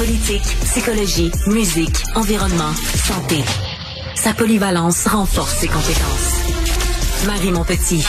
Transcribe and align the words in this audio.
Politique, 0.00 0.56
psychologie, 0.64 1.30
musique, 1.46 1.94
environnement, 2.14 2.72
santé. 3.06 3.36
Sa 4.14 4.32
polyvalence 4.32 5.06
renforce 5.06 5.56
ses 5.56 5.66
compétences. 5.66 7.26
Marie 7.26 7.52
Montpetit. 7.52 8.02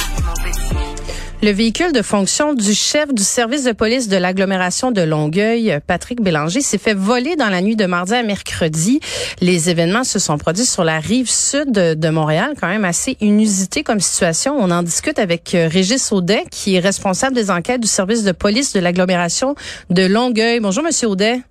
Le 1.44 1.52
véhicule 1.52 1.92
de 1.92 2.02
fonction 2.02 2.54
du 2.54 2.74
chef 2.74 3.14
du 3.14 3.24
service 3.24 3.66
de 3.66 3.74
police 3.74 4.08
de 4.08 4.16
l'agglomération 4.16 4.92
de 4.92 5.02
Longueuil, 5.02 5.82
Patrick 5.86 6.22
Bélanger, 6.22 6.62
s'est 6.62 6.78
fait 6.78 6.94
voler 6.94 7.36
dans 7.36 7.50
la 7.50 7.62
nuit 7.62 7.76
de 7.76 7.86
mardi 7.86 8.14
à 8.14 8.24
mercredi. 8.24 9.02
Les 9.42 9.70
événements 9.70 10.06
se 10.06 10.18
sont 10.18 10.38
produits 10.38 10.66
sur 10.66 10.86
la 10.86 11.00
rive 11.00 11.30
sud 11.30 11.74
de 11.74 12.10
Montréal, 12.10 12.54
quand 12.58 12.70
même 12.70 12.86
assez 12.86 13.18
inusité 13.20 13.84
comme 13.84 14.00
situation. 14.00 14.56
On 14.58 14.72
en 14.72 14.82
discute 14.84 15.20
avec 15.20 15.54
euh, 15.56 15.68
Régis 15.68 16.14
Audet, 16.14 16.46
qui 16.52 16.76
est 16.76 16.80
responsable 16.80 17.36
des 17.36 17.52
enquêtes 17.52 17.82
du 17.82 17.90
service 17.90 18.24
de 18.24 18.32
police 18.32 18.72
de 18.72 18.80
l'agglomération 18.80 19.56
de 19.90 20.06
Longueuil. 20.06 20.62
Bonjour, 20.62 20.86
Monsieur 20.86 21.10
Audet. 21.10 21.42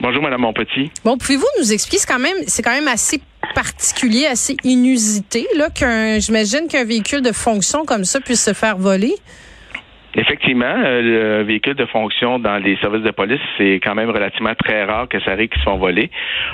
Bonjour, 0.00 0.22
Madame 0.22 0.42
Monpetit. 0.42 0.92
Bon, 1.04 1.18
pouvez-vous 1.18 1.46
nous 1.58 1.72
expliquer, 1.72 1.98
c'est 1.98 2.06
quand 2.06 2.20
même, 2.20 2.36
c'est 2.46 2.62
quand 2.62 2.70
même 2.72 2.86
assez 2.86 3.20
particulier, 3.54 4.26
assez 4.26 4.56
inusité, 4.62 5.48
là, 5.56 5.70
qu'un, 5.70 6.20
j'imagine 6.20 6.68
qu'un 6.68 6.84
véhicule 6.84 7.20
de 7.20 7.32
fonction 7.32 7.84
comme 7.84 8.04
ça 8.04 8.20
puisse 8.20 8.44
se 8.44 8.52
faire 8.52 8.78
voler? 8.78 9.16
Effectivement, 10.14 10.64
euh, 10.64 11.38
le 11.38 11.42
véhicule 11.44 11.74
de 11.74 11.84
fonction 11.84 12.38
dans 12.38 12.56
les 12.56 12.76
services 12.78 13.02
de 13.02 13.10
police, 13.10 13.40
c'est 13.58 13.74
quand 13.74 13.94
même 13.94 14.08
relativement 14.08 14.54
très 14.54 14.84
rare 14.84 15.06
que 15.06 15.20
ça 15.20 15.32
arrive 15.32 15.48
qu'ils 15.48 15.60
se 15.60 15.64
font 15.64 15.76
voler. 15.76 16.10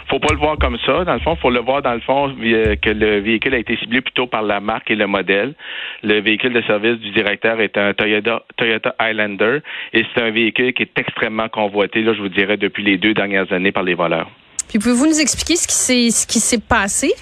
Faut 0.08 0.18
pas 0.18 0.32
le 0.32 0.38
voir 0.38 0.58
comme 0.58 0.76
ça. 0.84 1.04
Dans 1.04 1.14
le 1.14 1.20
fond, 1.20 1.36
faut 1.36 1.50
le 1.50 1.60
voir 1.60 1.80
dans 1.80 1.94
le 1.94 2.00
fond 2.00 2.34
que 2.34 2.90
le 2.90 3.20
véhicule 3.20 3.54
a 3.54 3.58
été 3.58 3.76
ciblé 3.76 4.00
plutôt 4.00 4.26
par 4.26 4.42
la 4.42 4.58
marque 4.58 4.90
et 4.90 4.96
le 4.96 5.06
modèle. 5.06 5.54
Le 6.02 6.20
véhicule 6.20 6.52
de 6.52 6.62
service 6.62 6.98
du 6.98 7.10
directeur 7.12 7.60
est 7.60 7.78
un 7.78 7.94
Toyota, 7.94 8.42
Toyota 8.56 8.94
Highlander 8.98 9.60
et 9.92 10.04
c'est 10.12 10.22
un 10.22 10.30
véhicule 10.30 10.72
qui 10.72 10.82
est 10.82 10.98
extrêmement 10.98 11.48
convoité, 11.48 12.02
là, 12.02 12.12
je 12.12 12.20
vous 12.20 12.28
dirais, 12.28 12.56
depuis 12.56 12.82
les 12.82 12.96
deux 12.96 13.14
dernières 13.14 13.52
années 13.52 13.72
par 13.72 13.84
les 13.84 13.94
voleurs. 13.94 14.30
Puis 14.68 14.80
pouvez-vous 14.80 15.06
nous 15.06 15.20
expliquer 15.20 15.54
ce 15.54 16.26
qui 16.26 16.40
s'est 16.40 16.60
passé? 16.60 17.12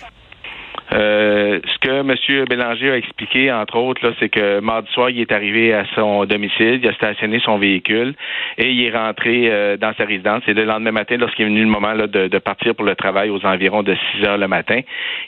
Euh, 0.92 1.60
ce 1.64 1.78
que 1.78 1.90
M. 1.90 2.46
Bélanger 2.46 2.90
a 2.90 2.96
expliqué, 2.96 3.50
entre 3.50 3.76
autres, 3.76 4.06
là, 4.06 4.12
c'est 4.20 4.28
que 4.28 4.60
mardi 4.60 4.90
soir, 4.92 5.08
il 5.10 5.20
est 5.20 5.32
arrivé 5.32 5.72
à 5.72 5.84
son 5.94 6.24
domicile, 6.26 6.80
il 6.82 6.88
a 6.88 6.92
stationné 6.92 7.40
son 7.40 7.58
véhicule 7.58 8.14
et 8.58 8.70
il 8.70 8.84
est 8.84 8.90
rentré 8.90 9.50
euh, 9.50 9.76
dans 9.76 9.92
sa 9.94 10.04
résidence. 10.04 10.42
Et 10.46 10.54
le 10.54 10.64
lendemain 10.64 10.92
matin, 10.92 11.16
lorsqu'il 11.16 11.46
est 11.46 11.48
venu 11.48 11.62
le 11.62 11.68
moment 11.68 11.92
là, 11.92 12.06
de, 12.06 12.38
partir 12.38 12.74
pour 12.74 12.84
le 12.84 12.94
travail 12.94 13.30
aux 13.30 13.44
environs 13.46 13.82
de 13.82 13.96
6 14.16 14.24
heures 14.24 14.38
le 14.38 14.48
matin, 14.48 14.80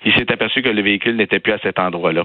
il 0.05 0.13
s'est 0.15 0.31
aperçu 0.31 0.61
que 0.61 0.69
le 0.69 0.83
véhicule 0.83 1.17
n'était 1.17 1.39
plus 1.39 1.53
à 1.53 1.59
cet 1.59 1.79
endroit-là. 1.79 2.25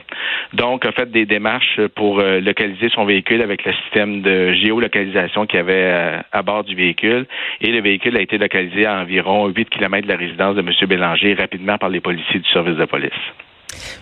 Donc, 0.53 0.85
a 0.85 0.91
fait 0.91 1.09
des 1.09 1.25
démarches 1.25 1.79
pour 1.95 2.19
euh, 2.19 2.41
localiser 2.41 2.89
son 2.89 3.05
véhicule 3.05 3.41
avec 3.41 3.63
le 3.63 3.71
système 3.73 4.21
de 4.21 4.53
géolocalisation 4.53 5.45
qu'il 5.45 5.57
y 5.57 5.61
avait 5.61 6.19
à 6.31 6.41
bord 6.41 6.63
du 6.63 6.75
véhicule. 6.75 7.25
Et 7.61 7.71
le 7.71 7.81
véhicule 7.81 8.17
a 8.17 8.21
été 8.21 8.37
localisé 8.37 8.85
à 8.85 8.99
environ 8.99 9.47
8 9.47 9.69
km 9.69 10.07
de 10.07 10.11
la 10.11 10.17
résidence 10.17 10.55
de 10.55 10.61
M. 10.61 10.69
Bélanger 10.89 11.35
rapidement 11.35 11.77
par 11.77 11.89
les 11.89 11.99
policiers 11.99 12.39
du 12.39 12.49
service 12.49 12.75
de 12.75 12.85
police. 12.85 13.28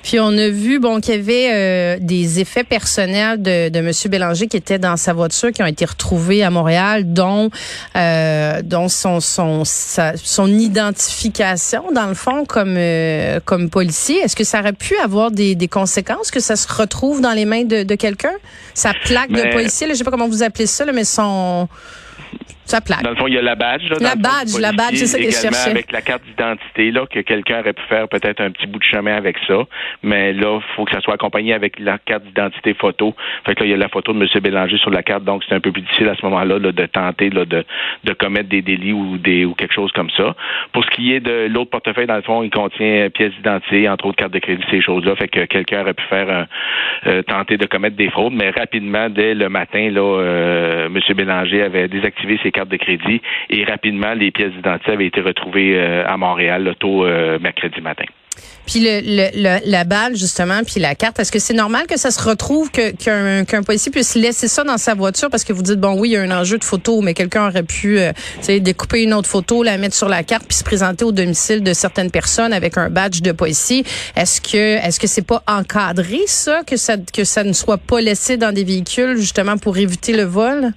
Puis 0.03 0.19
on 0.19 0.37
a 0.37 0.49
vu 0.49 0.79
bon 0.79 1.01
qu'il 1.01 1.15
y 1.15 1.17
avait 1.17 1.49
euh, 1.51 1.97
des 1.99 2.39
effets 2.39 2.63
personnels 2.63 3.41
de, 3.41 3.69
de 3.69 3.79
M. 3.79 3.91
Bélanger 4.09 4.47
qui 4.47 4.57
étaient 4.57 4.79
dans 4.79 4.97
sa 4.97 5.13
voiture 5.13 5.51
qui 5.51 5.61
ont 5.61 5.67
été 5.67 5.85
retrouvés 5.85 6.43
à 6.43 6.49
Montréal, 6.49 7.11
dont 7.13 7.49
euh, 7.95 8.61
dont 8.63 8.87
son 8.87 9.19
son 9.19 9.63
son 9.65 10.47
identification 10.47 11.91
dans 11.93 12.07
le 12.07 12.13
fond 12.13 12.45
comme 12.45 12.75
euh, 12.77 13.39
comme 13.43 13.69
policier. 13.69 14.17
Est-ce 14.17 14.35
que 14.35 14.43
ça 14.43 14.59
aurait 14.59 14.73
pu 14.73 14.95
avoir 14.97 15.31
des, 15.31 15.55
des 15.55 15.67
conséquences 15.67 16.31
que 16.31 16.39
ça 16.39 16.55
se 16.55 16.71
retrouve 16.71 17.21
dans 17.21 17.33
les 17.33 17.45
mains 17.45 17.63
de, 17.63 17.83
de 17.83 17.95
quelqu'un? 17.95 18.33
Sa 18.73 18.93
plaque 19.05 19.31
de 19.31 19.51
policier, 19.51 19.87
là, 19.87 19.93
je 19.93 19.99
sais 19.99 20.03
pas 20.03 20.11
comment 20.11 20.27
vous 20.27 20.43
appelez 20.43 20.67
ça, 20.67 20.85
là, 20.85 20.91
mais 20.93 21.03
son 21.03 21.67
dans 23.03 23.09
le 23.09 23.15
fond, 23.15 23.27
il 23.27 23.33
y 23.33 23.37
a 23.37 23.41
la 23.41 23.55
badge. 23.55 23.89
la 23.99 24.15
badge, 24.15 24.59
la 24.59 24.71
badge, 24.71 24.95
c'est 24.95 25.07
ça 25.07 25.17
que 25.17 25.25
je 25.25 25.31
cherchais. 25.31 25.71
avec 25.71 25.91
la 25.91 26.01
carte 26.01 26.23
d'identité, 26.25 26.91
là, 26.91 27.05
que 27.07 27.19
quelqu'un 27.19 27.61
aurait 27.61 27.73
pu 27.73 27.83
faire 27.87 28.07
peut-être 28.07 28.41
un 28.41 28.51
petit 28.51 28.67
bout 28.67 28.79
de 28.79 28.83
chemin 28.83 29.15
avec 29.15 29.37
ça. 29.47 29.63
Mais 30.03 30.33
là, 30.33 30.59
il 30.59 30.75
faut 30.75 30.85
que 30.85 30.91
ça 30.91 31.01
soit 31.01 31.15
accompagné 31.15 31.53
avec 31.53 31.79
la 31.79 31.97
carte 31.97 32.23
d'identité 32.23 32.73
photo. 32.73 33.15
Fait 33.45 33.55
que 33.55 33.61
là, 33.61 33.67
il 33.67 33.71
y 33.71 33.73
a 33.73 33.77
la 33.77 33.89
photo 33.89 34.13
de 34.13 34.19
M. 34.21 34.27
Bélanger 34.41 34.77
sur 34.77 34.91
la 34.91 35.03
carte, 35.03 35.23
donc 35.23 35.43
c'est 35.47 35.55
un 35.55 35.59
peu 35.59 35.71
plus 35.71 35.81
difficile 35.81 36.09
à 36.09 36.15
ce 36.15 36.25
moment-là 36.25 36.59
de 36.59 36.85
tenter 36.85 37.29
là, 37.29 37.45
de, 37.45 37.65
de 38.03 38.13
commettre 38.13 38.49
des 38.49 38.61
délits 38.61 38.93
ou 38.93 39.17
des 39.17 39.45
ou 39.45 39.53
quelque 39.53 39.73
chose 39.73 39.91
comme 39.93 40.09
ça. 40.11 40.35
Pour 40.73 40.83
ce 40.83 40.89
qui 40.91 41.13
est 41.13 41.19
de 41.19 41.47
l'autre 41.49 41.71
portefeuille, 41.71 42.07
dans 42.07 42.15
le 42.15 42.21
fond, 42.21 42.43
il 42.43 42.49
contient 42.49 43.09
pièces 43.09 43.33
d'identité, 43.33 43.89
entre 43.89 44.05
autres 44.05 44.17
cartes 44.17 44.33
de 44.33 44.39
crédit, 44.39 44.63
ces 44.69 44.81
choses-là. 44.81 45.15
Fait 45.15 45.27
que 45.27 45.45
quelqu'un 45.45 45.81
aurait 45.81 45.93
pu 45.93 46.03
faire 46.09 46.47
euh, 47.05 47.21
tenter 47.23 47.57
de 47.57 47.65
commettre 47.65 47.95
des 47.95 48.09
fraudes, 48.09 48.33
mais 48.33 48.49
rapidement, 48.49 49.09
dès 49.09 49.33
le 49.33 49.49
matin, 49.49 49.89
là, 49.89 50.01
euh, 50.01 50.87
M. 50.87 50.99
Bélanger 51.15 51.63
avait 51.63 51.87
désactivé 51.87 52.39
ses 52.43 52.51
cartes 52.57 52.69
de 52.69 52.77
crédit 52.77 53.21
et 53.49 53.63
rapidement, 53.65 54.13
les 54.13 54.31
pièces 54.31 54.53
d'identité 54.53 54.91
avaient 54.91 55.07
été 55.07 55.21
retrouvées 55.21 55.75
euh, 55.75 56.03
à 56.07 56.17
Montréal 56.17 56.63
le 56.63 56.73
tôt 56.75 57.05
euh, 57.05 57.37
mercredi 57.39 57.81
matin. 57.81 58.05
Puis 58.67 58.81
le, 58.81 59.69
la 59.69 59.83
balle, 59.85 60.15
justement, 60.15 60.61
puis 60.65 60.81
la 60.81 60.93
carte, 60.93 61.19
est-ce 61.19 61.31
que 61.31 61.39
c'est 61.39 61.53
normal 61.53 61.87
que 61.87 61.97
ça 61.97 62.11
se 62.11 62.21
retrouve, 62.21 62.69
qu'un 62.69 63.45
qu'un 63.45 63.63
policier 63.63 63.91
puisse 63.91 64.15
laisser 64.15 64.49
ça 64.49 64.63
dans 64.65 64.77
sa 64.77 64.93
voiture? 64.93 65.29
Parce 65.29 65.45
que 65.45 65.53
vous 65.53 65.63
dites, 65.63 65.79
bon, 65.79 65.97
oui, 65.97 66.09
il 66.09 66.11
y 66.11 66.17
a 66.17 66.21
un 66.21 66.31
enjeu 66.31 66.57
de 66.57 66.65
photo, 66.65 67.01
mais 67.01 67.13
quelqu'un 67.13 67.47
aurait 67.47 67.63
pu 67.63 67.97
euh, 67.97 68.11
découper 68.59 69.03
une 69.03 69.13
autre 69.13 69.29
photo, 69.29 69.63
la 69.63 69.77
mettre 69.77 69.95
sur 69.95 70.09
la 70.09 70.23
carte, 70.23 70.45
puis 70.47 70.57
se 70.57 70.65
présenter 70.65 71.05
au 71.05 71.13
domicile 71.13 71.63
de 71.63 71.73
certaines 71.73 72.11
personnes 72.11 72.51
avec 72.51 72.77
un 72.77 72.89
badge 72.89 73.21
de 73.21 73.31
policier. 73.31 73.85
Est-ce 74.17 74.41
que 74.41 74.85
est-ce 74.85 74.99
que 74.99 75.07
c'est 75.07 75.25
pas 75.25 75.41
encadré, 75.47 76.19
ça, 76.27 76.61
que 76.67 76.75
ça, 76.75 76.95
que 76.97 77.23
ça 77.23 77.45
ne 77.45 77.53
soit 77.53 77.77
pas 77.77 78.01
laissé 78.01 78.35
dans 78.35 78.51
des 78.51 78.65
véhicules, 78.65 79.15
justement, 79.15 79.57
pour 79.57 79.77
éviter 79.77 80.11
le 80.11 80.23
vol? 80.23 80.73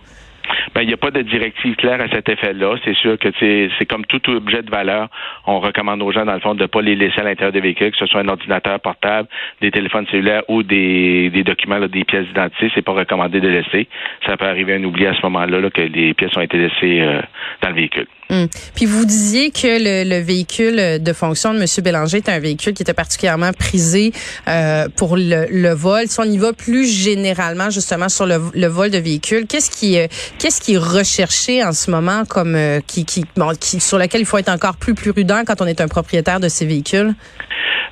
Ben, 0.74 0.82
il 0.82 0.88
n'y 0.88 0.94
a 0.94 0.96
pas 0.96 1.10
de 1.10 1.22
directive 1.22 1.74
claire 1.76 2.00
à 2.00 2.08
cet 2.08 2.28
effet-là. 2.28 2.76
C'est 2.84 2.96
sûr 2.96 3.18
que 3.18 3.28
c'est 3.38 3.86
comme 3.86 4.04
tout 4.06 4.30
objet 4.30 4.62
de 4.62 4.70
valeur. 4.70 5.08
On 5.46 5.60
recommande 5.60 6.02
aux 6.02 6.12
gens, 6.12 6.24
dans 6.24 6.34
le 6.34 6.40
fond, 6.40 6.54
de 6.54 6.62
ne 6.62 6.66
pas 6.66 6.80
les 6.80 6.94
laisser 6.94 7.20
à 7.20 7.24
l'intérieur 7.24 7.52
des 7.52 7.60
véhicules, 7.60 7.90
que 7.90 7.98
ce 7.98 8.06
soit 8.06 8.20
un 8.20 8.28
ordinateur 8.28 8.78
portable, 8.80 9.28
des 9.60 9.70
téléphones 9.70 10.06
cellulaires 10.10 10.42
ou 10.48 10.62
des, 10.62 11.30
des 11.30 11.42
documents, 11.42 11.80
des 11.80 12.04
pièces 12.04 12.26
d'identité. 12.26 12.70
C'est 12.74 12.82
pas 12.82 12.92
recommandé 12.92 13.40
de 13.40 13.48
laisser. 13.48 13.88
Ça 14.26 14.36
peut 14.36 14.46
arriver 14.46 14.74
un 14.74 14.84
oubli 14.84 15.06
à 15.06 15.14
ce 15.14 15.22
moment-là 15.22 15.60
là, 15.60 15.70
que 15.70 15.82
les 15.82 16.14
pièces 16.14 16.36
ont 16.36 16.40
été 16.40 16.58
laissées 16.58 17.00
euh, 17.00 17.20
dans 17.62 17.70
le 17.70 17.74
véhicule. 17.74 18.06
Hum. 18.30 18.46
Puis 18.76 18.86
vous 18.86 19.04
disiez 19.04 19.50
que 19.50 19.66
le, 19.66 20.08
le, 20.08 20.22
véhicule 20.22 21.02
de 21.02 21.12
fonction 21.12 21.52
de 21.52 21.58
M. 21.58 21.64
Bélanger 21.82 22.18
est 22.18 22.28
un 22.28 22.38
véhicule 22.38 22.74
qui 22.74 22.82
était 22.82 22.94
particulièrement 22.94 23.50
prisé 23.52 24.12
euh, 24.46 24.86
pour 24.96 25.16
le, 25.16 25.46
le, 25.50 25.74
vol. 25.74 26.06
Si 26.06 26.20
on 26.20 26.24
y 26.24 26.38
va 26.38 26.52
plus 26.52 26.86
généralement 26.86 27.70
justement 27.70 28.08
sur 28.08 28.26
le, 28.26 28.38
le 28.54 28.66
vol 28.68 28.90
de 28.90 28.98
véhicules, 28.98 29.46
qu'est-ce 29.48 29.70
qui 29.70 29.98
euh, 29.98 30.06
qu'est-ce 30.38 30.59
qui 30.60 30.74
est 30.74 30.78
recherché 30.78 31.64
en 31.64 31.72
ce 31.72 31.90
moment 31.90 32.24
comme 32.28 32.54
euh, 32.54 32.80
qui, 32.86 33.04
sur 33.80 33.98
lequel 33.98 34.20
il 34.20 34.26
faut 34.26 34.38
être 34.38 34.52
encore 34.52 34.76
plus 34.76 34.94
prudent 34.94 35.42
quand 35.46 35.60
on 35.60 35.66
est 35.66 35.80
un 35.80 35.88
propriétaire 35.88 36.40
de 36.40 36.48
ces 36.48 36.66
véhicules? 36.66 37.14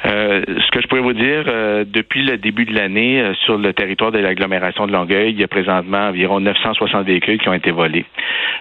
Euh, 0.04 0.42
ce 0.46 0.70
que 0.70 0.80
je 0.80 0.86
pourrais 0.86 1.00
vous 1.00 1.12
dire, 1.12 1.44
euh, 1.48 1.84
depuis 1.84 2.22
le 2.22 2.36
début 2.36 2.64
de 2.64 2.74
l'année, 2.74 3.32
sur 3.44 3.58
le 3.58 3.72
territoire 3.72 4.12
de 4.12 4.18
l'agglomération 4.18 4.86
de 4.86 4.92
Longueuil, 4.92 5.30
il 5.30 5.40
y 5.40 5.44
a 5.44 5.48
présentement 5.48 6.08
environ 6.08 6.38
960 6.38 7.04
véhicules 7.04 7.40
qui 7.40 7.48
ont 7.48 7.54
été 7.54 7.72
volés. 7.72 8.04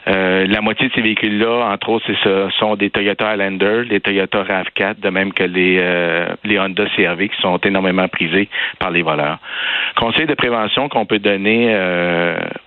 la 0.07 0.62
moitié 0.62 0.88
de 0.88 0.94
ces 0.94 1.01
véhicules-là, 1.01 1.69
entre 1.72 1.90
autres, 1.90 2.06
ce 2.23 2.50
sont 2.59 2.75
des 2.75 2.90
Toyota 2.90 3.29
Highlander, 3.29 3.84
les 3.90 4.00
Toyota 4.00 4.44
RAV4, 4.44 5.00
de 5.00 5.09
même 5.09 5.34
que 5.34 5.44
les, 5.44 5.75
les 6.44 6.59
Honda 6.59 6.85
CRV 6.96 7.29
qui 7.29 7.41
sont 7.41 7.57
énormément 7.57 8.07
prisés 8.07 8.50
par 8.79 8.90
les 8.90 9.03
voleurs. 9.03 9.38
Conseil 9.96 10.25
de 10.25 10.34
prévention 10.34 10.90
qu'on 10.90 11.06
peut 11.06 11.19
donner 11.19 11.75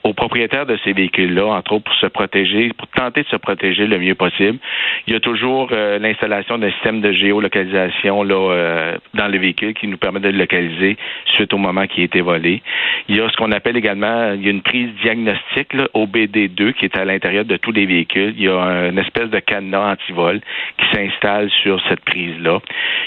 aux 0.04 0.12
propriétaires 0.12 0.66
de 0.66 0.78
ces 0.84 0.92
véhicules-là, 1.20 1.47
entre 1.47 1.72
autres 1.72 1.84
pour 1.84 1.94
se 1.94 2.06
protéger, 2.06 2.70
pour 2.76 2.88
tenter 2.88 3.22
de 3.22 3.28
se 3.28 3.36
protéger 3.36 3.86
le 3.86 3.98
mieux 3.98 4.14
possible, 4.14 4.58
il 5.06 5.14
y 5.14 5.16
a 5.16 5.20
toujours 5.20 5.70
l'installation 5.70 6.58
d'un 6.58 6.70
système 6.72 7.00
de 7.00 7.12
géolocalisation 7.12 8.22
là, 8.22 8.34
euh, 8.34 8.97
dans 9.14 9.28
le 9.28 9.38
véhicule 9.38 9.75
qui 9.75 9.86
nous 9.86 9.97
permet 9.97 10.20
de 10.20 10.28
le 10.28 10.38
localiser 10.38 10.97
suite 11.34 11.53
au 11.53 11.59
moment 11.59 11.86
qui 11.86 12.03
a 12.03 12.04
été 12.04 12.20
volé. 12.20 12.62
Il 13.09 13.16
y 13.16 13.20
a 13.20 13.28
ce 13.28 13.36
qu'on 13.36 13.53
appelle 13.53 13.76
également, 13.76 14.32
il 14.32 14.44
y 14.44 14.48
a 14.48 14.50
une 14.50 14.62
prise 14.62 14.91
diagnostique 15.03 15.72
là, 15.75 15.88
au 15.94 16.06
BD2 16.06 16.72
qui 16.75 16.84
est 16.84 16.97
à 16.97 17.04
l'intérieur 17.04 17.44
de 17.44 17.56
tous 17.56 17.72
les 17.72 17.86
véhicules. 17.86 18.34
Il 18.36 18.44
y 18.44 18.48
a 18.48 18.89
une 18.89 18.98
espèce 18.98 19.30
de 19.30 19.39
cadenas 19.39 19.92
anti-vol 19.92 20.41
qui 20.78 20.97
s'installe 20.97 21.50
sur 21.62 21.80
cette 21.89 22.04
prise-là. 22.04 22.60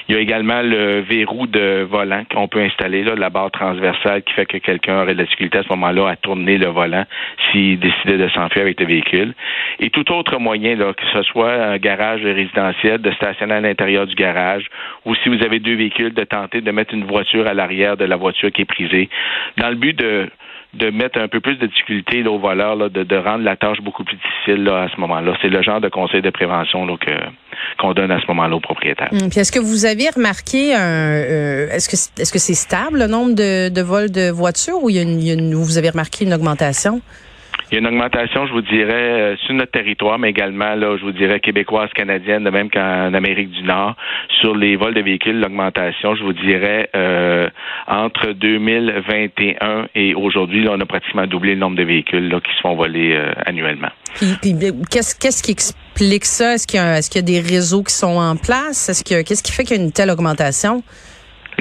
Il 0.08 0.16
y 0.16 0.18
a 0.18 0.22
également 0.22 0.62
le 0.62 1.02
verrou 1.02 1.48
de 1.48 1.86
volant 1.90 2.24
qu'on 2.34 2.48
peut 2.48 2.62
installer, 2.62 3.04
là, 3.04 3.16
la 3.16 3.30
barre 3.30 3.52
transversale 3.52 4.24
qui 4.24 4.34
fait 4.34 4.46
que 4.46 4.58
quelqu'un 4.58 5.02
aurait 5.02 5.14
de 5.14 5.20
la 5.20 5.26
difficulté 5.26 5.60
à 5.60 5.64
ce 5.64 5.70
moment-là 5.70 6.10
à 6.10 6.16
tourner 6.16 6.58
le 6.58 6.68
volant 6.68 7.06
s'il 7.52 7.80
de 8.06 8.30
s'enfuir 8.30 8.64
avec 8.64 8.80
le 8.80 8.86
véhicule. 8.86 9.34
Et 9.80 9.90
tout 9.90 10.12
autre 10.12 10.38
moyen, 10.40 10.76
là, 10.76 10.94
que 10.94 11.04
ce 11.14 11.24
soit 11.24 11.54
un 11.54 11.78
garage 11.78 12.22
résidentiel, 12.24 13.02
de 13.02 13.12
stationner 13.12 13.56
à 13.56 13.62
l'intérieur 13.62 14.06
du 14.08 14.16
garage, 14.16 14.66
ou 15.06 15.16
si 15.16 15.30
vous 15.30 15.44
avez 15.44 15.60
deux 15.60 15.76
véhicules, 15.76 16.14
de 16.14 16.24
tenter 16.24 16.62
de 16.62 16.72
mettre 16.72 16.94
une 16.94 17.06
voiture 17.06 17.48
à 17.48 17.54
l'arrière 17.54 17.98
de 17.98 18.06
la 18.06 18.16
voiture 18.16 18.52
qui 18.52 18.62
est 18.62 18.66
prisée, 18.66 19.10
dans 19.58 19.70
le 19.70 19.76
but 19.76 19.98
de 19.98 20.90
mettre 20.90 21.20
un 21.20 21.28
peu 21.28 21.40
plus 21.40 21.56
de 21.58 21.68
difficulté 21.68 22.26
aux 22.26 22.40
voleurs, 22.40 22.76
là, 22.76 22.90
de, 22.90 23.16
rendre 23.16 23.44
la 23.44 23.56
tâche 23.56 23.80
beaucoup 23.82 24.04
plus 24.04 24.18
difficile 24.18 24.64
là, 24.64 24.84
à 24.84 24.90
ce 24.90 25.00
moment-là. 25.02 25.36
C'est 25.42 25.50
le 25.50 25.62
genre 25.62 25.80
de 25.80 25.90
conseil 25.90 26.22
de 26.22 26.30
prévention 26.32 26.86
là, 26.86 26.96
que, 26.98 27.12
qu'on 27.80 27.94
donne 27.94 28.12
à 28.12 28.20
ce 28.20 28.26
moment-là 28.28 28.56
aux 28.56 28.60
propriétaires. 28.60 29.10
Puis 29.12 29.40
est-ce 29.40 29.52
que 29.52 29.60
vous 29.60 29.86
avez 29.86 30.10
remarqué 30.10 30.74
un, 30.74 30.80
euh, 30.82 31.70
est-ce 31.70 32.34
que 32.34 32.40
c'est 32.40 32.54
stable 32.56 33.00
le 33.00 33.08
nombre 33.08 33.36
de, 33.36 33.70
de 33.70 33.82
vols 33.82 34.12
de 34.12 34.32
voitures 34.32 34.82
ou 34.82 34.90
il 34.90 34.96
y 34.96 35.00
a 35.00 35.04
une, 35.04 35.54
vous 35.54 35.78
avez 35.78 35.92
remarqué 35.92 36.26
une 36.26 36.34
augmentation? 36.34 37.02
Il 37.74 37.78
y 37.78 37.80
a 37.80 37.80
une 37.80 37.88
augmentation, 37.88 38.46
je 38.46 38.54
vous 38.54 38.62
dirais, 38.62 38.94
euh, 38.94 39.36
sur 39.48 39.56
notre 39.56 39.72
territoire, 39.72 40.20
mais 40.20 40.30
également, 40.30 40.76
là, 40.76 40.96
je 40.96 41.04
vous 41.04 41.12
dirais, 41.12 41.40
québécoise, 41.40 41.90
canadienne, 41.96 42.44
de 42.44 42.52
même 42.52 42.70
qu'en 42.70 43.12
Amérique 43.16 43.50
du 43.50 43.64
Nord. 43.64 43.96
Sur 44.42 44.56
les 44.56 44.76
vols 44.76 44.94
de 44.94 45.02
véhicules, 45.02 45.40
l'augmentation, 45.40 46.14
je 46.14 46.24
vous 46.24 46.34
dirais, 46.34 46.92
euh, 46.96 47.50
entre 47.88 48.34
2021 48.34 49.88
et 49.96 50.14
aujourd'hui, 50.14 50.68
on 50.70 50.80
a 50.80 50.86
pratiquement 50.86 51.26
doublé 51.26 51.56
le 51.56 51.62
nombre 51.62 51.76
de 51.76 51.82
véhicules 51.82 52.30
là, 52.30 52.40
qui 52.42 52.56
se 52.56 52.62
font 52.62 52.76
voler 52.76 53.16
euh, 53.16 53.34
annuellement. 53.44 53.90
qu'est-ce, 54.92 55.42
qui 55.42 55.52
explique 55.52 56.26
ça? 56.26 56.54
Est-ce 56.54 56.68
qu'il, 56.68 56.78
y 56.78 56.84
a, 56.84 57.00
est-ce 57.00 57.10
qu'il 57.10 57.22
y 57.22 57.24
a 57.24 57.26
des 57.26 57.40
réseaux 57.40 57.82
qui 57.82 57.96
sont 57.96 58.18
en 58.20 58.36
place? 58.36 58.88
Est-ce 58.88 59.04
que, 59.04 59.24
qu'est-ce 59.24 59.42
qui 59.42 59.52
fait 59.52 59.64
qu'il 59.64 59.78
y 59.78 59.80
a 59.80 59.84
une 59.84 59.92
telle 59.92 60.12
augmentation? 60.12 60.84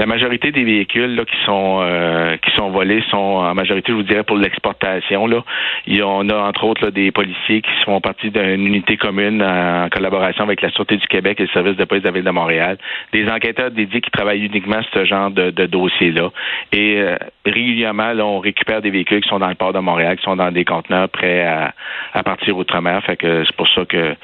La 0.02 0.06
majorité 0.06 0.50
des 0.50 0.64
véhicules 0.64 1.14
là, 1.14 1.25
qui 1.25 1.37
sont 1.46 1.78
euh, 1.81 2.37
qui 2.38 2.50
sont 2.56 2.70
volés 2.70 3.04
sont 3.08 3.16
en 3.16 3.54
majorité, 3.54 3.93
je 3.93 3.96
vous 3.99 4.02
dirais, 4.02 4.25
pour 4.25 4.37
l'exportation. 4.37 5.28
Là, 5.28 5.44
on 6.02 6.28
a 6.28 6.38
entre 6.38 6.64
autres 6.64 6.84
là, 6.87 6.90
des 6.90 7.12
policiers 7.12 7.62
qui 7.62 7.70
font 7.84 8.00
partie 8.00 8.32
d'une 8.32 8.66
unité 8.66 8.96
commune 8.96 9.40
en 9.40 9.88
collaboration 9.90 10.43
avec 10.43 10.60
la 10.60 10.70
Sûreté 10.70 10.96
du 10.96 11.06
Québec 11.06 11.38
et 11.38 11.44
le 11.44 11.50
service 11.50 11.76
de 11.76 11.84
police 11.84 12.02
de 12.02 12.08
la 12.08 12.14
ville 12.14 12.25
de 12.25 12.31
Montréal. 12.32 12.78
Des 13.12 13.28
enquêteurs 13.28 13.70
dédiés 13.70 14.00
qui 14.00 14.10
travaillent 14.10 14.44
uniquement 14.44 14.81
ce 14.93 15.04
genre 15.04 15.31
de, 15.31 15.50
de 15.50 15.66
dossier-là. 15.66 16.31
Et 16.72 16.96
euh, 16.99 17.14
régulièrement, 17.46 18.12
là, 18.12 18.26
on 18.26 18.40
récupère 18.40 18.82
des 18.82 18.90
véhicules 18.90 19.20
qui 19.20 19.28
sont 19.28 19.38
dans 19.38 19.50
le 19.50 19.54
port 19.54 19.72
de 19.72 19.78
Montréal, 19.78 20.16
qui 20.16 20.25
sont 20.25 20.34
dans 20.34 20.50
des 20.50 20.64
conteneurs 20.64 21.10
prêts 21.10 21.44
à, 21.44 21.75
à 22.12 22.25
partir 22.25 22.56
outre-mer. 22.56 23.04
Fait 23.04 23.16
que 23.16 23.44
c'est 23.44 23.56
pour 23.56 23.69
ça 23.69 23.84
que 23.84 24.16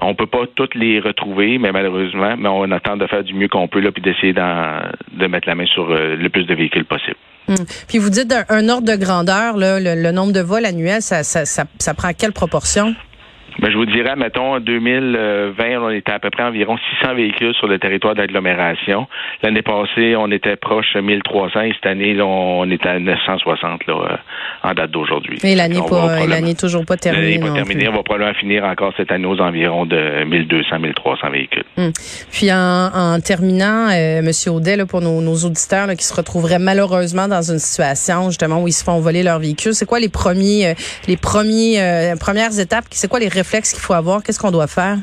on 0.00 0.16
peut 0.16 0.26
pas 0.26 0.46
toutes 0.56 0.74
les 0.74 0.98
retrouver, 0.98 1.58
mais 1.58 1.70
malheureusement, 1.70 2.34
mais 2.36 2.48
on 2.48 2.68
attend 2.72 2.96
de 2.96 3.06
faire 3.06 3.22
du 3.22 3.34
mieux 3.34 3.46
qu'on 3.46 3.68
peut 3.68 3.78
là, 3.78 3.92
puis 3.92 4.02
d'essayer 4.02 4.32
d'en 4.32 4.80
de 5.12 5.26
mettre 5.26 5.48
la 5.48 5.54
main 5.54 5.66
sur 5.66 5.90
euh, 5.90 6.16
le 6.16 6.28
plus 6.28 6.44
de 6.44 6.54
véhicules 6.54 6.84
possible. 6.84 7.16
Hum. 7.48 7.56
Puis 7.88 7.98
vous 7.98 8.10
dites 8.10 8.32
un, 8.48 8.68
ordre 8.68 8.86
de 8.86 8.96
grandeur, 8.96 9.54
le, 9.56 10.10
nombre 10.12 10.32
de 10.32 10.40
vols 10.40 10.64
annuels, 10.64 11.02
ça, 11.02 11.22
ça, 11.24 11.44
ça, 11.44 11.64
ça 11.78 11.94
prend 11.94 12.12
quelle 12.12 12.32
proportion? 12.32 12.94
Ben, 13.58 13.70
je 13.70 13.76
vous 13.76 13.86
dirais, 13.86 14.16
mettons, 14.16 14.54
en 14.54 14.60
2020, 14.60 15.80
on 15.80 15.90
était 15.90 16.12
à 16.12 16.18
peu 16.18 16.30
près 16.30 16.42
environ 16.42 16.76
600 17.00 17.14
véhicules 17.14 17.54
sur 17.54 17.66
le 17.66 17.78
territoire 17.78 18.14
d'agglomération. 18.14 19.06
L'année 19.42 19.62
passée, 19.62 20.14
on 20.16 20.30
était 20.30 20.56
proche 20.56 20.94
de 20.94 21.00
1300 21.00 21.60
et 21.60 21.72
cette 21.74 21.86
année, 21.86 22.20
on 22.20 22.68
est 22.70 22.84
à 22.86 22.98
960 22.98 23.86
là, 23.86 23.94
euh, 23.94 24.16
en 24.62 24.74
date 24.74 24.90
d'aujourd'hui. 24.90 25.38
Et 25.42 25.54
l'année 25.54 25.80
l'année 26.42 26.54
toujours 26.54 26.84
pas 26.84 26.96
terminée. 26.96 27.38
L'année 27.38 27.46
pas 27.46 27.54
terminée. 27.54 27.88
On 27.88 27.92
va 27.92 28.02
probablement 28.02 28.34
finir 28.34 28.64
encore 28.64 28.92
cette 28.96 29.10
année 29.12 29.26
aux 29.26 29.40
environs 29.40 29.86
de 29.86 30.24
1200, 30.24 30.78
1300 30.78 31.30
véhicules. 31.30 31.64
Hum. 31.76 31.92
Puis 32.30 32.52
en, 32.52 33.18
terminant, 33.20 33.88
euh, 33.90 34.22
Monsieur 34.22 34.52
Audet, 34.52 34.76
là, 34.76 34.86
pour 34.86 35.00
nos, 35.00 35.22
auditeurs 35.32 35.88
qui 35.96 36.04
se 36.04 36.14
retrouveraient 36.14 36.58
malheureusement 36.58 37.28
dans 37.28 37.42
une 37.42 37.58
situation 37.58 38.28
justement 38.28 38.62
où 38.62 38.68
ils 38.68 38.72
se 38.72 38.84
font 38.84 39.00
voler 39.00 39.22
leur 39.22 39.38
véhicule, 39.38 39.74
c'est 39.74 39.86
quoi 39.86 40.00
les 40.00 40.08
premiers, 40.08 40.68
euh, 40.68 40.74
les 41.08 41.16
premiers, 41.16 41.80
euh, 41.80 42.16
premières 42.16 42.58
étapes? 42.58 42.84
C'est 42.90 43.08
quoi 43.08 43.20
les 43.20 43.28
qu'il 43.72 43.80
faut 43.80 43.94
avoir? 43.94 44.22
Qu'est-ce 44.22 44.38
qu'on 44.38 44.50
doit 44.50 44.66
faire? 44.66 44.98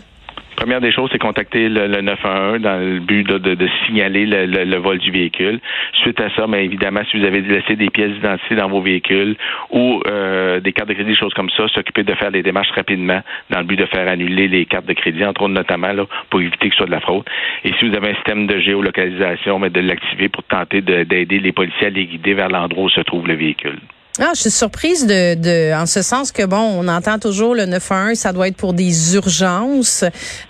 Première 0.60 0.82
des 0.82 0.92
choses, 0.92 1.10
c'est 1.14 1.20
contacter 1.20 1.70
le, 1.70 1.88
911 2.02 2.60
dans 2.60 2.78
le 2.82 3.00
but 3.00 3.26
de, 3.26 3.70
signaler 3.86 4.26
le, 4.26 4.76
vol 4.76 4.98
du 4.98 5.10
véhicule. 5.10 5.62
Suite 6.02 6.20
à 6.20 6.30
ça, 6.36 6.48
mais 6.48 6.66
évidemment, 6.66 7.00
si 7.10 7.18
vous 7.18 7.26
avez 7.26 7.40
laissé 7.40 7.78
des 7.78 7.90
pièces 7.90 8.12
d'identité 8.12 8.56
dans 8.56 8.68
vos 8.68 8.82
véhicules 8.82 9.38
ou 9.70 10.02
euh, 10.06 10.60
des 10.60 10.74
cartes 10.74 10.90
de 10.90 10.96
crédit, 10.96 11.12
des 11.12 11.16
choses 11.16 11.34
comme 11.34 11.50
ça, 11.52 11.70
s'occuper 11.70 12.04
de 12.04 12.14
faire 12.14 12.34
des 12.34 12.44
démarches 12.44 12.72
rapidement 12.72 13.22
dans 13.50 13.60
le 13.60 13.64
but 13.64 13.78
de 13.78 13.86
faire 13.86 14.06
annuler 14.10 14.50
les 14.50 14.66
cartes 14.66 14.86
de 14.86 14.92
crédit, 14.92 15.24
entre 15.24 15.44
autres 15.44 15.54
notamment 15.54 15.94
pour 16.30 16.42
éviter 16.42 16.68
que 16.68 16.76
ce 16.76 16.80
soit 16.80 16.88
de 16.88 16.92
la 16.92 17.00
fraude. 17.00 17.24
Et 17.64 17.72
si 17.80 17.88
vous 17.88 17.96
avez 17.96 18.10
un 18.10 18.16
système 18.16 18.46
de 18.46 18.60
géolocalisation, 18.60 19.60
mais 19.60 19.70
de 19.70 19.80
l'activer 19.80 20.28
pour 20.28 20.44
tenter 20.44 20.82
d'aider 20.82 21.40
les 21.40 21.54
policiers 21.54 21.88
à 21.88 21.90
les 21.90 22.06
guider 22.06 22.34
vers 22.34 22.50
l'endroit 22.50 22.84
où 22.84 22.90
se 22.90 23.00
trouve 23.00 23.26
le 23.30 23.36
véhicule. 23.36 23.80
Ah, 24.21 24.31
je 24.36 24.42
suis 24.42 24.50
surprise 24.50 25.07
de, 25.07 25.36
de, 25.36 25.74
en 25.74 25.86
ce 25.86 26.01
sens 26.01 26.33
que 26.33 26.45
bon, 26.45 26.57
on 26.57 26.88
entend 26.89 27.19
toujours 27.19 27.56
le 27.56 27.66
911, 27.66 28.16
ça 28.16 28.33
doit 28.33 28.50
être 28.50 28.57
pour 28.57 28.74
des 28.74 29.16
urgences. 29.16 30.04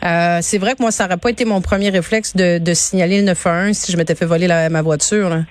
Euh, 0.04 0.40
c'est 0.42 0.58
vrai 0.58 0.74
que 0.74 0.82
moi, 0.82 0.90
ça 0.90 1.04
n'aurait 1.04 1.18
pas 1.18 1.30
été 1.30 1.46
mon 1.46 1.62
premier 1.62 1.92
réflexe 1.92 2.36
de, 2.36 2.74
signaler 2.74 3.20
le 3.20 3.26
911 3.26 3.78
si 3.78 3.92
je 3.92 3.98
m'étais 3.98 4.16
fait 4.16 4.26
voler 4.26 4.48
ma 4.48 4.82
voiture. 4.82 5.30
Là. 5.30 5.42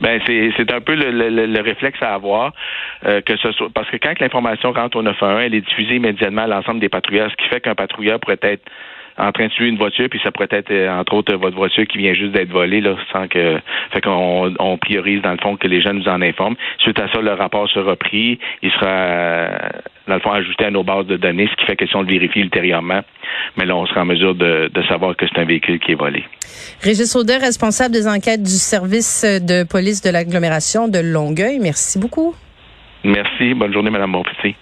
Ben 0.00 0.20
c'est 0.26 0.72
un 0.72 0.80
peu 0.80 0.94
le, 0.94 1.10
le, 1.10 1.46
le, 1.46 1.60
réflexe 1.60 2.02
à 2.02 2.14
avoir 2.14 2.52
euh, 3.04 3.20
que 3.20 3.36
ce 3.36 3.52
soit 3.52 3.68
parce 3.72 3.88
que 3.90 3.96
quand 3.96 4.18
l'information 4.18 4.72
rentre 4.72 4.96
au 4.96 5.02
911, 5.02 5.42
elle 5.44 5.54
est 5.54 5.60
diffusée 5.60 5.96
immédiatement 5.96 6.42
à 6.42 6.46
l'ensemble 6.46 6.80
des 6.80 6.88
patrouilleurs, 6.88 7.30
ce 7.30 7.36
qui 7.36 7.48
fait 7.48 7.60
qu'un 7.60 7.74
patrouilleur 7.74 8.18
pourrait 8.18 8.38
être 8.42 8.62
en 9.16 9.32
train 9.32 9.46
de 9.46 9.52
tuer 9.52 9.68
une 9.68 9.78
voiture, 9.78 10.08
puis 10.10 10.20
ça 10.22 10.32
pourrait 10.32 10.48
être, 10.50 10.70
euh, 10.70 10.90
entre 10.90 11.14
autres, 11.14 11.34
votre 11.36 11.56
voiture 11.56 11.86
qui 11.86 11.98
vient 11.98 12.14
juste 12.14 12.32
d'être 12.32 12.50
volée, 12.50 12.80
là, 12.80 12.96
sans 13.12 13.28
que. 13.28 13.58
Fait 13.92 14.00
qu'on 14.00 14.54
on 14.58 14.76
priorise, 14.78 15.22
dans 15.22 15.32
le 15.32 15.38
fond, 15.38 15.56
que 15.56 15.68
les 15.68 15.80
gens 15.80 15.94
nous 15.94 16.08
en 16.08 16.20
informent. 16.20 16.56
Suite 16.78 16.98
à 16.98 17.08
ça, 17.12 17.20
le 17.20 17.32
rapport 17.32 17.68
sera 17.68 17.94
pris. 17.96 18.38
Il 18.62 18.70
sera, 18.72 18.86
euh, 18.86 19.58
dans 20.08 20.14
le 20.14 20.20
fond, 20.20 20.32
ajouté 20.32 20.64
à 20.64 20.70
nos 20.70 20.82
bases 20.82 21.06
de 21.06 21.16
données, 21.16 21.48
ce 21.48 21.56
qui 21.56 21.66
fait 21.66 21.76
que 21.76 21.86
si 21.86 21.94
on 21.94 22.02
le 22.02 22.08
vérifie 22.08 22.40
ultérieurement, 22.40 23.02
mais 23.56 23.66
là, 23.66 23.76
on 23.76 23.86
sera 23.86 24.02
en 24.02 24.06
mesure 24.06 24.34
de, 24.34 24.70
de 24.72 24.82
savoir 24.84 25.16
que 25.16 25.26
c'est 25.28 25.40
un 25.40 25.44
véhicule 25.44 25.78
qui 25.78 25.92
est 25.92 25.96
volé. 25.96 26.24
Régis 26.82 27.14
Audet, 27.14 27.38
responsable 27.38 27.94
des 27.94 28.08
enquêtes 28.08 28.42
du 28.42 28.58
service 28.58 29.24
de 29.24 29.64
police 29.64 30.02
de 30.02 30.10
l'agglomération 30.10 30.88
de 30.88 30.98
Longueuil. 30.98 31.58
Merci 31.60 31.98
beaucoup. 31.98 32.34
Merci. 33.04 33.54
Bonne 33.54 33.72
journée, 33.72 33.90
Mme 33.90 34.12
Bonpetit. 34.12 34.56